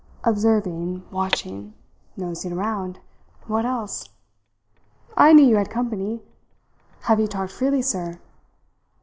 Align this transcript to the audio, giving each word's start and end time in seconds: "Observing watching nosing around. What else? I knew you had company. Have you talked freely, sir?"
"Observing 0.23 1.03
watching 1.11 1.75
nosing 2.17 2.53
around. 2.53 2.99
What 3.45 3.65
else? 3.67 4.09
I 5.15 5.31
knew 5.31 5.45
you 5.45 5.57
had 5.57 5.69
company. 5.69 6.23
Have 7.01 7.19
you 7.19 7.27
talked 7.27 7.51
freely, 7.51 7.83
sir?" 7.83 8.19